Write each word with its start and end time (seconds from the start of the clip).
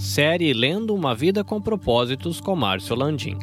Série 0.00 0.54
Lendo 0.54 0.94
uma 0.94 1.14
Vida 1.14 1.44
com 1.44 1.60
Propósitos 1.60 2.40
com 2.40 2.56
Márcio 2.56 2.96
Landim. 2.96 3.38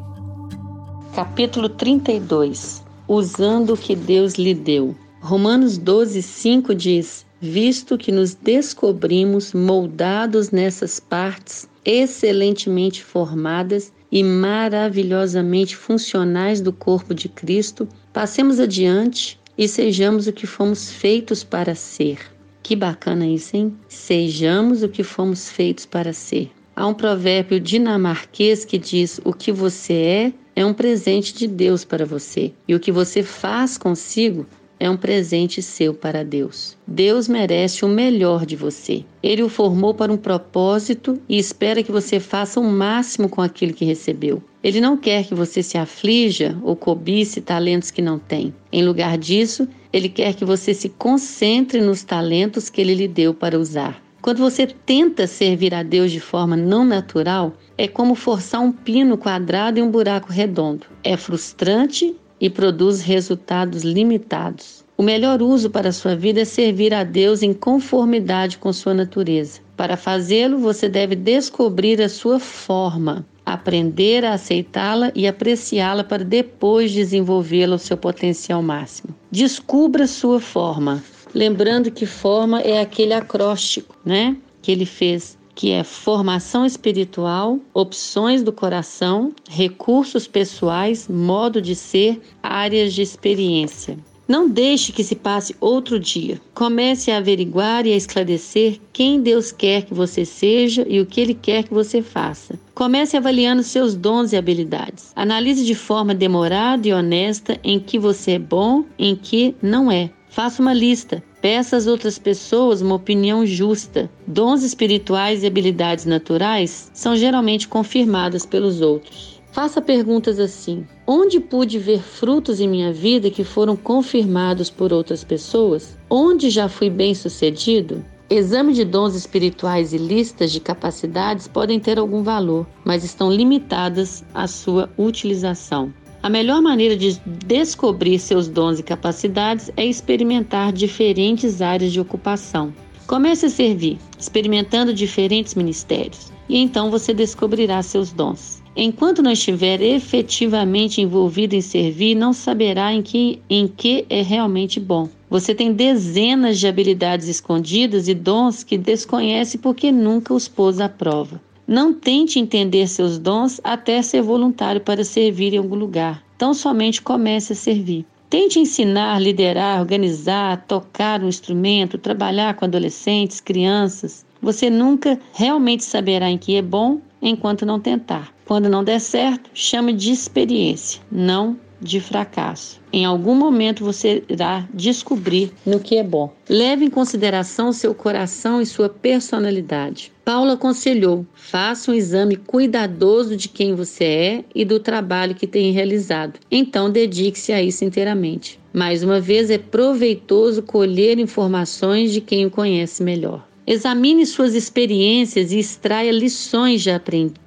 Capítulo 1.13 1.69
32 1.69 2.83
Usando 3.07 3.75
o 3.75 3.77
que 3.77 3.95
Deus 3.95 4.33
lhe 4.33 4.55
deu. 4.55 4.95
Romanos 5.21 5.77
12, 5.77 6.19
5 6.19 6.73
diz: 6.73 7.27
Visto 7.39 7.95
que 7.95 8.11
nos 8.11 8.33
descobrimos 8.33 9.53
moldados 9.53 10.49
nessas 10.49 10.99
partes 10.99 11.69
excelentemente 11.85 13.03
formadas 13.03 13.93
e 14.11 14.23
maravilhosamente 14.23 15.75
funcionais 15.75 16.59
do 16.59 16.73
corpo 16.73 17.13
de 17.13 17.29
Cristo, 17.29 17.87
passemos 18.11 18.59
adiante 18.59 19.39
e 19.55 19.67
sejamos 19.67 20.25
o 20.25 20.33
que 20.33 20.47
fomos 20.47 20.91
feitos 20.91 21.43
para 21.43 21.75
ser. 21.75 22.36
Que 22.67 22.75
bacana 22.75 23.25
isso, 23.25 23.55
hein? 23.55 23.73
Sejamos 23.87 24.83
o 24.83 24.89
que 24.89 25.01
fomos 25.01 25.49
feitos 25.49 25.85
para 25.85 26.11
ser. 26.11 26.51
Há 26.75 26.85
um 26.85 26.93
provérbio 26.93 27.61
dinamarquês 27.61 28.65
que 28.65 28.77
diz: 28.77 29.21
O 29.23 29.31
que 29.31 29.53
você 29.53 29.93
é 29.93 30.33
é 30.53 30.65
um 30.65 30.73
presente 30.73 31.33
de 31.33 31.47
Deus 31.47 31.85
para 31.85 32.05
você, 32.05 32.51
e 32.67 32.75
o 32.75 32.79
que 32.81 32.91
você 32.91 33.23
faz 33.23 33.77
consigo 33.77 34.45
é 34.79 34.89
um 34.89 34.97
presente 34.97 35.61
seu 35.61 35.93
para 35.93 36.25
Deus. 36.25 36.77
Deus 36.85 37.29
merece 37.29 37.85
o 37.85 37.87
melhor 37.87 38.45
de 38.45 38.57
você. 38.57 39.05
Ele 39.23 39.43
o 39.43 39.49
formou 39.49 39.93
para 39.93 40.11
um 40.11 40.17
propósito 40.17 41.19
e 41.27 41.37
espera 41.37 41.81
que 41.81 41.91
você 41.91 42.19
faça 42.19 42.59
o 42.59 42.63
máximo 42.63 43.29
com 43.29 43.41
aquilo 43.41 43.73
que 43.73 43.85
recebeu. 43.85 44.43
Ele 44.61 44.81
não 44.81 44.97
quer 44.97 45.25
que 45.25 45.33
você 45.33 45.63
se 45.63 45.77
aflija 45.77 46.57
ou 46.61 46.75
cobice 46.75 47.39
talentos 47.39 47.91
que 47.91 48.01
não 48.01 48.19
tem. 48.19 48.53
Em 48.71 48.83
lugar 48.83 49.17
disso, 49.17 49.67
ele 49.97 50.09
quer 50.09 50.35
que 50.35 50.45
você 50.45 50.73
se 50.75 50.89
concentre 50.89 51.81
nos 51.81 52.03
talentos 52.03 52.69
que 52.69 52.79
ele 52.79 52.93
lhe 52.93 53.07
deu 53.07 53.33
para 53.33 53.59
usar. 53.59 53.99
Quando 54.21 54.37
você 54.37 54.67
tenta 54.67 55.25
servir 55.25 55.73
a 55.73 55.81
Deus 55.81 56.11
de 56.11 56.19
forma 56.19 56.55
não 56.55 56.85
natural, 56.85 57.53
é 57.77 57.87
como 57.87 58.13
forçar 58.13 58.61
um 58.61 58.71
pino 58.71 59.17
quadrado 59.17 59.79
em 59.79 59.81
um 59.81 59.89
buraco 59.89 60.31
redondo. 60.31 60.85
É 61.03 61.17
frustrante 61.17 62.15
e 62.39 62.49
produz 62.49 63.01
resultados 63.01 63.83
limitados. 63.83 64.85
O 64.99 65.03
melhor 65.03 65.43
uso 65.43 65.69
para 65.69 65.89
a 65.89 65.93
sua 65.93 66.15
vida 66.15 66.41
é 66.41 66.45
servir 66.45 66.91
a 66.91 67.03
Deus 67.03 67.43
em 67.43 67.53
conformidade 67.53 68.57
com 68.57 68.73
sua 68.73 68.95
natureza. 68.95 69.61
Para 69.75 69.95
fazê-lo, 69.95 70.57
você 70.57 70.89
deve 70.89 71.15
descobrir 71.15 72.01
a 72.01 72.09
sua 72.09 72.39
forma, 72.39 73.23
aprender 73.45 74.25
a 74.25 74.33
aceitá-la 74.33 75.11
e 75.13 75.27
apreciá-la 75.27 76.03
para 76.03 76.23
depois 76.23 76.91
desenvolvê-la 76.91 77.75
ao 77.75 77.79
seu 77.79 77.95
potencial 77.95 78.63
máximo. 78.63 79.13
Descubra 79.29 80.07
sua 80.07 80.39
forma, 80.39 81.03
lembrando 81.31 81.91
que 81.91 82.07
forma 82.07 82.59
é 82.61 82.81
aquele 82.81 83.13
acróstico, 83.13 83.95
né, 84.03 84.35
que 84.63 84.71
ele 84.71 84.85
fez 84.85 85.37
que 85.53 85.71
é 85.71 85.83
formação 85.83 86.67
espiritual, 86.67 87.59
opções 87.73 88.43
do 88.43 88.53
coração, 88.53 89.33
recursos 89.49 90.27
pessoais, 90.27 91.07
modo 91.07 91.59
de 91.59 91.73
ser, 91.73 92.21
áreas 92.43 92.93
de 92.93 93.01
experiência. 93.01 93.97
Não 94.27 94.49
deixe 94.49 94.91
que 94.91 95.05
se 95.05 95.15
passe 95.15 95.55
outro 95.61 95.97
dia. 95.97 96.41
Comece 96.53 97.09
a 97.09 97.17
averiguar 97.17 97.87
e 97.87 97.93
a 97.93 97.95
esclarecer 97.95 98.77
quem 98.91 99.21
Deus 99.21 99.53
quer 99.53 99.83
que 99.83 99.93
você 99.93 100.25
seja 100.25 100.85
e 100.89 100.99
o 100.99 101.05
que 101.05 101.21
Ele 101.21 101.33
quer 101.33 101.63
que 101.63 101.73
você 101.73 102.01
faça. 102.01 102.59
Comece 102.75 103.15
avaliando 103.15 103.63
seus 103.63 103.95
dons 103.95 104.33
e 104.33 104.37
habilidades. 104.37 105.13
Analise 105.15 105.65
de 105.65 105.73
forma 105.73 106.13
demorada 106.13 106.85
e 106.85 106.93
honesta 106.93 107.57
em 107.63 107.79
que 107.79 107.97
você 107.97 108.31
é 108.31 108.39
bom, 108.39 108.83
em 108.99 109.15
que 109.15 109.55
não 109.61 109.89
é. 109.89 110.09
Faça 110.27 110.61
uma 110.61 110.73
lista. 110.73 111.23
Peça 111.41 111.77
às 111.77 111.87
outras 111.87 112.19
pessoas 112.19 112.81
uma 112.81 112.95
opinião 112.95 113.45
justa. 113.45 114.09
Dons 114.27 114.61
espirituais 114.61 115.41
e 115.41 115.47
habilidades 115.47 116.03
naturais 116.03 116.91
são 116.93 117.15
geralmente 117.15 117.67
confirmadas 117.67 118.45
pelos 118.45 118.81
outros. 118.81 119.36
Faça 119.57 119.81
perguntas 119.81 120.39
assim: 120.39 120.85
Onde 121.07 121.39
pude 121.39 121.79
ver 121.79 121.99
frutos 121.99 122.59
em 122.59 122.67
minha 122.67 122.93
vida 122.93 123.31
que 123.31 123.43
foram 123.43 123.75
confirmados 123.75 124.69
por 124.69 124.93
outras 124.93 125.23
pessoas? 125.23 125.97
Onde 126.07 126.51
já 126.51 126.69
fui 126.69 126.91
bem-sucedido? 126.91 128.05
Exame 128.29 128.71
de 128.71 128.85
dons 128.85 129.15
espirituais 129.15 129.93
e 129.93 129.97
listas 129.97 130.51
de 130.51 130.59
capacidades 130.59 131.47
podem 131.47 131.79
ter 131.79 131.97
algum 131.97 132.21
valor, 132.21 132.67
mas 132.85 133.03
estão 133.03 133.31
limitadas 133.31 134.23
à 134.31 134.45
sua 134.45 134.91
utilização. 134.95 135.91
A 136.21 136.29
melhor 136.29 136.61
maneira 136.61 136.95
de 136.95 137.19
descobrir 137.47 138.19
seus 138.19 138.47
dons 138.47 138.77
e 138.77 138.83
capacidades 138.83 139.71
é 139.75 139.83
experimentar 139.83 140.71
diferentes 140.71 141.63
áreas 141.63 141.91
de 141.91 141.99
ocupação. 141.99 142.71
Comece 143.07 143.47
a 143.47 143.49
servir, 143.49 143.97
experimentando 144.19 144.93
diferentes 144.93 145.55
ministérios, 145.55 146.31
e 146.47 146.59
então 146.59 146.91
você 146.91 147.11
descobrirá 147.11 147.81
seus 147.81 148.11
dons. 148.11 148.56
Enquanto 148.79 149.23
não 149.23 149.31
estiver 149.31 149.81
efetivamente 149.81 151.01
envolvido 151.01 151.55
em 151.55 151.61
servir, 151.61 152.13
não 152.13 152.31
saberá 152.31 152.93
em 152.93 153.01
que, 153.01 153.41
em 153.49 153.67
que 153.67 154.05
é 154.07 154.21
realmente 154.21 154.79
bom. 154.79 155.09
Você 155.31 155.55
tem 155.55 155.73
dezenas 155.73 156.59
de 156.59 156.67
habilidades 156.67 157.27
escondidas 157.27 158.07
e 158.07 158.13
dons 158.13 158.63
que 158.63 158.77
desconhece 158.77 159.57
porque 159.57 159.91
nunca 159.91 160.31
os 160.31 160.47
pôs 160.47 160.79
à 160.79 160.87
prova. 160.87 161.41
Não 161.67 161.91
tente 161.91 162.37
entender 162.37 162.87
seus 162.87 163.17
dons 163.17 163.59
até 163.63 163.99
ser 164.03 164.21
voluntário 164.21 164.79
para 164.79 165.03
servir 165.03 165.55
em 165.55 165.57
algum 165.57 165.75
lugar. 165.75 166.23
Tão 166.37 166.53
somente 166.53 167.01
comece 167.01 167.53
a 167.53 167.55
servir. 167.55 168.05
Tente 168.29 168.59
ensinar, 168.59 169.19
liderar, 169.19 169.79
organizar, 169.79 170.63
tocar 170.67 171.23
um 171.23 171.27
instrumento, 171.27 171.97
trabalhar 171.97 172.53
com 172.53 172.65
adolescentes, 172.65 173.41
crianças. 173.41 174.23
Você 174.39 174.69
nunca 174.69 175.19
realmente 175.33 175.83
saberá 175.83 176.29
em 176.29 176.37
que 176.37 176.55
é 176.55 176.61
bom 176.61 177.01
enquanto 177.21 177.65
não 177.65 177.79
tentar. 177.79 178.33
Quando 178.45 178.69
não 178.69 178.83
der 178.83 178.99
certo, 178.99 179.49
chame 179.53 179.93
de 179.93 180.11
experiência, 180.11 181.01
não 181.11 181.57
de 181.79 181.99
fracasso. 181.99 182.81
Em 182.91 183.05
algum 183.05 183.35
momento 183.35 183.83
você 183.83 184.23
irá 184.27 184.67
descobrir 184.73 185.51
no 185.65 185.79
que 185.79 185.97
é 185.97 186.03
bom. 186.03 186.33
Leve 186.49 186.85
em 186.85 186.89
consideração 186.89 187.71
seu 187.71 187.93
coração 187.93 188.61
e 188.61 188.65
sua 188.65 188.89
personalidade. 188.89 190.11
Paulo 190.25 190.51
aconselhou: 190.51 191.25
faça 191.33 191.91
um 191.91 191.93
exame 191.93 192.35
cuidadoso 192.35 193.35
de 193.35 193.47
quem 193.47 193.75
você 193.75 194.03
é 194.03 194.45
e 194.55 194.65
do 194.65 194.79
trabalho 194.79 195.35
que 195.35 195.47
tem 195.47 195.71
realizado. 195.71 196.39
Então 196.49 196.89
dedique-se 196.89 197.53
a 197.53 197.61
isso 197.61 197.85
inteiramente. 197.85 198.59
Mais 198.73 199.03
uma 199.03 199.19
vez, 199.19 199.49
é 199.49 199.57
proveitoso 199.57 200.61
colher 200.61 201.17
informações 201.19 202.11
de 202.11 202.21
quem 202.21 202.45
o 202.45 202.51
conhece 202.51 203.01
melhor. 203.01 203.46
Examine 203.69 204.25
suas 204.25 204.55
experiências 204.55 205.51
e 205.51 205.59
extraia 205.59 206.09
lições 206.09 206.81
já 206.81 207.01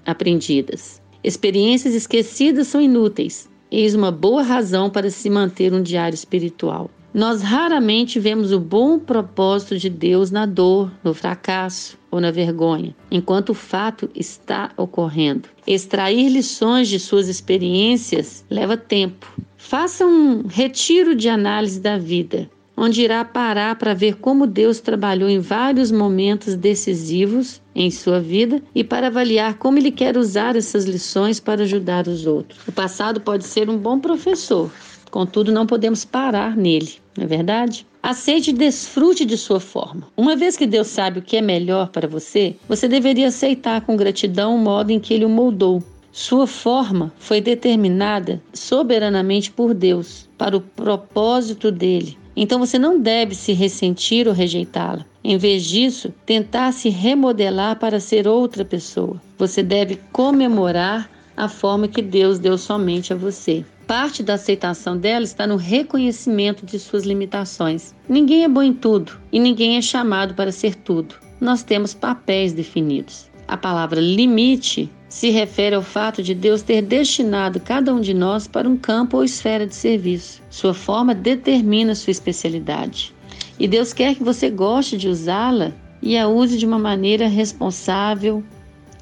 aprendidas. 0.04 1.00
Experiências 1.24 1.94
esquecidas 1.94 2.66
são 2.66 2.78
inúteis. 2.78 3.48
Eis 3.70 3.94
uma 3.94 4.12
boa 4.12 4.42
razão 4.42 4.90
para 4.90 5.08
se 5.08 5.30
manter 5.30 5.72
um 5.72 5.82
diário 5.82 6.14
espiritual. 6.14 6.90
Nós 7.14 7.40
raramente 7.40 8.20
vemos 8.20 8.52
o 8.52 8.60
bom 8.60 8.98
propósito 8.98 9.78
de 9.78 9.88
Deus 9.88 10.30
na 10.30 10.44
dor, 10.44 10.92
no 11.02 11.14
fracasso 11.14 11.98
ou 12.10 12.20
na 12.20 12.30
vergonha, 12.30 12.94
enquanto 13.10 13.50
o 13.50 13.54
fato 13.54 14.10
está 14.14 14.72
ocorrendo. 14.76 15.48
Extrair 15.66 16.28
lições 16.28 16.88
de 16.88 17.00
suas 17.00 17.28
experiências 17.28 18.44
leva 18.50 18.76
tempo. 18.76 19.26
Faça 19.56 20.04
um 20.04 20.46
retiro 20.46 21.14
de 21.14 21.30
análise 21.30 21.80
da 21.80 21.96
vida, 21.96 22.50
onde 22.80 23.02
irá 23.02 23.22
parar 23.26 23.76
para 23.76 23.92
ver 23.92 24.16
como 24.16 24.46
Deus 24.46 24.80
trabalhou 24.80 25.28
em 25.28 25.38
vários 25.38 25.92
momentos 25.92 26.54
decisivos 26.54 27.60
em 27.74 27.90
sua 27.90 28.18
vida 28.18 28.62
e 28.74 28.82
para 28.82 29.08
avaliar 29.08 29.58
como 29.58 29.76
ele 29.76 29.90
quer 29.90 30.16
usar 30.16 30.56
essas 30.56 30.86
lições 30.86 31.38
para 31.38 31.64
ajudar 31.64 32.08
os 32.08 32.24
outros. 32.24 32.58
O 32.66 32.72
passado 32.72 33.20
pode 33.20 33.44
ser 33.44 33.68
um 33.68 33.76
bom 33.76 34.00
professor, 34.00 34.72
contudo, 35.10 35.52
não 35.52 35.66
podemos 35.66 36.06
parar 36.06 36.56
nele, 36.56 36.94
não 37.18 37.24
é 37.24 37.26
verdade? 37.26 37.86
Aceite 38.02 38.48
e 38.48 38.54
desfrute 38.54 39.26
de 39.26 39.36
sua 39.36 39.60
forma. 39.60 40.08
Uma 40.16 40.34
vez 40.34 40.56
que 40.56 40.66
Deus 40.66 40.86
sabe 40.86 41.18
o 41.18 41.22
que 41.22 41.36
é 41.36 41.42
melhor 41.42 41.90
para 41.90 42.08
você, 42.08 42.56
você 42.66 42.88
deveria 42.88 43.28
aceitar 43.28 43.82
com 43.82 43.94
gratidão 43.94 44.56
o 44.56 44.58
modo 44.58 44.90
em 44.90 44.98
que 44.98 45.12
ele 45.12 45.26
o 45.26 45.28
moldou. 45.28 45.82
Sua 46.12 46.46
forma 46.46 47.12
foi 47.18 47.42
determinada 47.42 48.42
soberanamente 48.54 49.50
por 49.50 49.74
Deus, 49.74 50.28
para 50.38 50.56
o 50.56 50.60
propósito 50.60 51.70
dele, 51.70 52.18
então 52.36 52.58
você 52.58 52.78
não 52.78 53.00
deve 53.00 53.34
se 53.34 53.52
ressentir 53.52 54.26
ou 54.26 54.34
rejeitá-la. 54.34 55.04
Em 55.22 55.36
vez 55.36 55.64
disso, 55.64 56.12
tentar 56.24 56.72
se 56.72 56.88
remodelar 56.88 57.78
para 57.78 58.00
ser 58.00 58.26
outra 58.26 58.64
pessoa. 58.64 59.20
Você 59.38 59.62
deve 59.62 59.98
comemorar 60.12 61.10
a 61.36 61.48
forma 61.48 61.88
que 61.88 62.02
Deus 62.02 62.38
deu 62.38 62.56
somente 62.58 63.12
a 63.12 63.16
você. 63.16 63.64
Parte 63.86 64.22
da 64.22 64.34
aceitação 64.34 64.96
dela 64.96 65.24
está 65.24 65.46
no 65.46 65.56
reconhecimento 65.56 66.64
de 66.64 66.78
suas 66.78 67.04
limitações. 67.04 67.94
Ninguém 68.08 68.44
é 68.44 68.48
bom 68.48 68.62
em 68.62 68.72
tudo 68.72 69.12
e 69.32 69.40
ninguém 69.40 69.76
é 69.76 69.82
chamado 69.82 70.34
para 70.34 70.52
ser 70.52 70.74
tudo. 70.74 71.14
Nós 71.40 71.62
temos 71.62 71.94
papéis 71.94 72.52
definidos. 72.52 73.29
A 73.50 73.56
palavra 73.56 74.00
limite 74.00 74.88
se 75.08 75.30
refere 75.30 75.74
ao 75.74 75.82
fato 75.82 76.22
de 76.22 76.36
Deus 76.36 76.62
ter 76.62 76.80
destinado 76.82 77.58
cada 77.58 77.92
um 77.92 78.00
de 78.00 78.14
nós 78.14 78.46
para 78.46 78.68
um 78.68 78.76
campo 78.76 79.16
ou 79.16 79.24
esfera 79.24 79.66
de 79.66 79.74
serviço. 79.74 80.40
Sua 80.48 80.72
forma 80.72 81.16
determina 81.16 81.96
sua 81.96 82.12
especialidade. 82.12 83.12
E 83.58 83.66
Deus 83.66 83.92
quer 83.92 84.14
que 84.14 84.22
você 84.22 84.48
goste 84.50 84.96
de 84.96 85.08
usá-la 85.08 85.72
e 86.00 86.16
a 86.16 86.28
use 86.28 86.56
de 86.56 86.64
uma 86.64 86.78
maneira 86.78 87.26
responsável, 87.26 88.40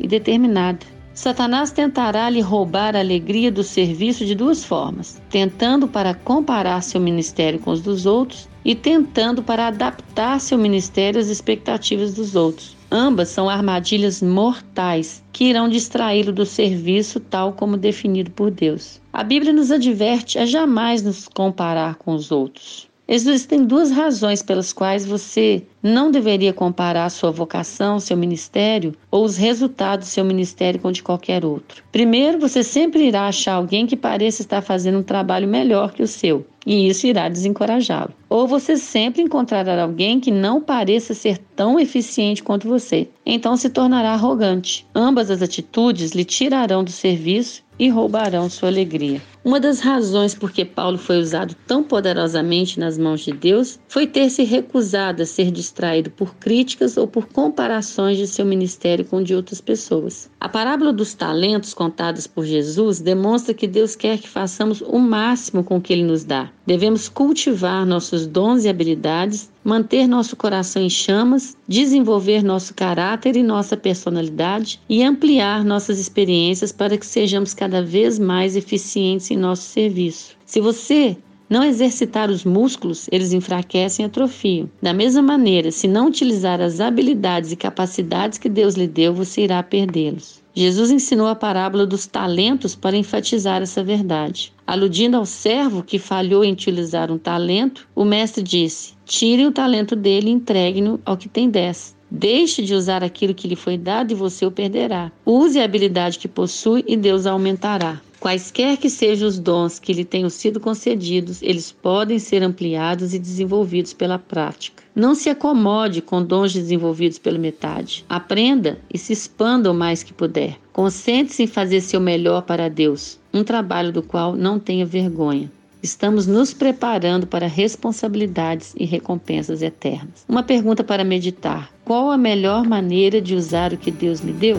e 0.00 0.08
determinada. 0.08 0.86
Satanás 1.18 1.72
tentará 1.72 2.30
lhe 2.30 2.40
roubar 2.40 2.94
a 2.94 3.00
alegria 3.00 3.50
do 3.50 3.64
serviço 3.64 4.24
de 4.24 4.36
duas 4.36 4.64
formas: 4.64 5.20
tentando 5.28 5.88
para 5.88 6.14
comparar 6.14 6.80
seu 6.80 7.00
ministério 7.00 7.58
com 7.58 7.72
os 7.72 7.80
dos 7.80 8.06
outros 8.06 8.48
e 8.64 8.72
tentando 8.72 9.42
para 9.42 9.66
adaptar 9.66 10.40
seu 10.40 10.56
ministério 10.56 11.20
às 11.20 11.26
expectativas 11.26 12.14
dos 12.14 12.36
outros. 12.36 12.76
Ambas 12.88 13.30
são 13.30 13.50
armadilhas 13.50 14.22
mortais 14.22 15.20
que 15.32 15.46
irão 15.46 15.68
distraí-lo 15.68 16.32
do 16.32 16.46
serviço 16.46 17.18
tal 17.18 17.52
como 17.52 17.76
definido 17.76 18.30
por 18.30 18.52
Deus. 18.52 19.00
A 19.12 19.24
Bíblia 19.24 19.52
nos 19.52 19.72
adverte 19.72 20.38
a 20.38 20.46
jamais 20.46 21.02
nos 21.02 21.26
comparar 21.26 21.96
com 21.96 22.14
os 22.14 22.30
outros. 22.30 22.88
Existem 23.10 23.64
duas 23.64 23.90
razões 23.90 24.42
pelas 24.42 24.70
quais 24.70 25.06
você 25.06 25.62
não 25.82 26.10
deveria 26.10 26.52
comparar 26.52 27.08
sua 27.08 27.30
vocação, 27.30 27.98
seu 27.98 28.14
ministério 28.18 28.94
ou 29.10 29.24
os 29.24 29.38
resultados 29.38 30.08
do 30.08 30.10
seu 30.10 30.22
ministério 30.22 30.78
com 30.78 30.92
de 30.92 31.02
qualquer 31.02 31.42
outro. 31.42 31.82
Primeiro, 31.90 32.38
você 32.38 32.62
sempre 32.62 33.06
irá 33.06 33.26
achar 33.26 33.54
alguém 33.54 33.86
que 33.86 33.96
pareça 33.96 34.42
estar 34.42 34.60
fazendo 34.60 34.98
um 34.98 35.02
trabalho 35.02 35.48
melhor 35.48 35.92
que 35.92 36.02
o 36.02 36.06
seu, 36.06 36.46
e 36.66 36.86
isso 36.86 37.06
irá 37.06 37.30
desencorajá-lo. 37.30 38.12
Ou 38.28 38.46
você 38.46 38.76
sempre 38.76 39.22
encontrará 39.22 39.82
alguém 39.82 40.20
que 40.20 40.30
não 40.30 40.60
pareça 40.60 41.14
ser 41.14 41.38
tão 41.56 41.80
eficiente 41.80 42.42
quanto 42.42 42.68
você, 42.68 43.08
então 43.24 43.56
se 43.56 43.70
tornará 43.70 44.10
arrogante. 44.10 44.86
Ambas 44.94 45.30
as 45.30 45.40
atitudes 45.40 46.12
lhe 46.12 46.26
tirarão 46.26 46.84
do 46.84 46.90
serviço 46.90 47.66
e 47.78 47.88
roubarão 47.88 48.50
sua 48.50 48.68
alegria. 48.68 49.22
Uma 49.44 49.60
das 49.60 49.80
razões 49.80 50.34
por 50.34 50.50
que 50.50 50.64
Paulo 50.64 50.98
foi 50.98 51.18
usado 51.18 51.54
tão 51.66 51.82
poderosamente 51.82 52.78
nas 52.78 52.98
mãos 52.98 53.20
de 53.20 53.32
Deus 53.32 53.78
foi 53.88 54.06
ter 54.06 54.28
se 54.28 54.42
recusado 54.44 55.22
a 55.22 55.26
ser 55.26 55.50
distraído 55.50 56.10
por 56.10 56.34
críticas 56.34 56.96
ou 56.96 57.06
por 57.06 57.28
comparações 57.28 58.18
de 58.18 58.26
seu 58.26 58.44
ministério 58.44 59.04
com 59.04 59.22
de 59.22 59.34
outras 59.34 59.60
pessoas. 59.60 60.28
A 60.40 60.48
parábola 60.48 60.92
dos 60.92 61.14
talentos 61.14 61.72
contadas 61.72 62.26
por 62.26 62.44
Jesus 62.44 63.00
demonstra 63.00 63.54
que 63.54 63.66
Deus 63.66 63.96
quer 63.96 64.18
que 64.18 64.28
façamos 64.28 64.82
o 64.82 64.98
máximo 64.98 65.64
com 65.64 65.76
o 65.76 65.80
que 65.80 65.92
ele 65.92 66.04
nos 66.04 66.24
dá. 66.24 66.50
Devemos 66.66 67.08
cultivar 67.08 67.86
nossos 67.86 68.26
dons 68.26 68.64
e 68.64 68.68
habilidades, 68.68 69.50
manter 69.68 70.08
nosso 70.08 70.34
coração 70.34 70.80
em 70.80 70.88
chamas, 70.88 71.54
desenvolver 71.68 72.42
nosso 72.42 72.72
caráter 72.72 73.36
e 73.36 73.42
nossa 73.42 73.76
personalidade 73.76 74.80
e 74.88 75.02
ampliar 75.02 75.62
nossas 75.62 75.98
experiências 75.98 76.72
para 76.72 76.96
que 76.96 77.04
sejamos 77.04 77.52
cada 77.52 77.82
vez 77.82 78.18
mais 78.18 78.56
eficientes 78.56 79.30
em 79.30 79.36
nosso 79.36 79.64
serviço. 79.64 80.34
Se 80.46 80.58
você 80.58 81.18
não 81.50 81.62
exercitar 81.62 82.30
os 82.30 82.44
músculos, 82.44 83.08
eles 83.12 83.34
enfraquecem 83.34 84.04
e 84.04 84.06
atrofiam. 84.06 84.70
Da 84.80 84.94
mesma 84.94 85.20
maneira, 85.20 85.70
se 85.70 85.86
não 85.86 86.06
utilizar 86.06 86.62
as 86.62 86.80
habilidades 86.80 87.52
e 87.52 87.56
capacidades 87.56 88.38
que 88.38 88.48
Deus 88.48 88.74
lhe 88.74 88.86
deu, 88.86 89.12
você 89.12 89.42
irá 89.42 89.62
perdê-los. 89.62 90.42
Jesus 90.54 90.90
ensinou 90.90 91.26
a 91.26 91.34
parábola 91.34 91.86
dos 91.86 92.06
talentos 92.06 92.74
para 92.74 92.96
enfatizar 92.96 93.60
essa 93.60 93.84
verdade. 93.84 94.50
Aludindo 94.68 95.16
ao 95.16 95.24
servo 95.24 95.82
que 95.82 95.98
falhou 95.98 96.44
em 96.44 96.52
utilizar 96.52 97.10
um 97.10 97.16
talento, 97.16 97.88
o 97.94 98.04
mestre 98.04 98.42
disse: 98.42 98.92
Tire 99.06 99.46
o 99.46 99.50
talento 99.50 99.96
dele 99.96 100.28
e 100.28 100.30
entregue-no 100.30 101.00
ao 101.06 101.16
que 101.16 101.26
tem 101.26 101.48
dez. 101.48 101.96
Deixe 102.10 102.62
de 102.62 102.74
usar 102.74 103.02
aquilo 103.02 103.32
que 103.32 103.48
lhe 103.48 103.56
foi 103.56 103.78
dado 103.78 104.12
e 104.12 104.14
você 104.14 104.44
o 104.44 104.50
perderá. 104.50 105.10
Use 105.24 105.58
a 105.58 105.64
habilidade 105.64 106.18
que 106.18 106.28
possui 106.28 106.84
e 106.86 106.98
Deus 106.98 107.24
a 107.24 107.30
aumentará. 107.30 107.98
Quaisquer 108.20 108.76
que 108.76 108.90
sejam 108.90 109.28
os 109.28 109.38
dons 109.38 109.78
que 109.78 109.92
lhe 109.92 110.04
tenham 110.04 110.28
sido 110.28 110.58
concedidos, 110.58 111.40
eles 111.40 111.70
podem 111.70 112.18
ser 112.18 112.42
ampliados 112.42 113.14
e 113.14 113.18
desenvolvidos 113.18 113.92
pela 113.92 114.18
prática. 114.18 114.82
Não 114.94 115.14
se 115.14 115.30
acomode 115.30 116.02
com 116.02 116.22
dons 116.22 116.52
desenvolvidos 116.52 117.18
pela 117.18 117.38
metade. 117.38 118.04
Aprenda 118.08 118.80
e 118.92 118.98
se 118.98 119.12
expanda 119.12 119.70
o 119.70 119.74
mais 119.74 120.02
que 120.02 120.12
puder. 120.12 120.58
Concentre-se 120.72 121.44
em 121.44 121.46
fazer 121.46 121.80
seu 121.80 122.00
melhor 122.00 122.42
para 122.42 122.68
Deus, 122.68 123.20
um 123.32 123.44
trabalho 123.44 123.92
do 123.92 124.02
qual 124.02 124.34
não 124.34 124.58
tenha 124.58 124.84
vergonha. 124.84 125.50
Estamos 125.80 126.26
nos 126.26 126.52
preparando 126.52 127.24
para 127.24 127.46
responsabilidades 127.46 128.74
e 128.76 128.84
recompensas 128.84 129.62
eternas. 129.62 130.24
Uma 130.28 130.42
pergunta 130.42 130.82
para 130.82 131.04
meditar: 131.04 131.72
qual 131.84 132.10
a 132.10 132.18
melhor 132.18 132.66
maneira 132.66 133.20
de 133.20 133.36
usar 133.36 133.72
o 133.72 133.78
que 133.78 133.92
Deus 133.92 134.20
me 134.20 134.32
deu? 134.32 134.58